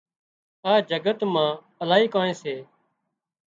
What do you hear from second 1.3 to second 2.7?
مان الاهي ڪانئين سي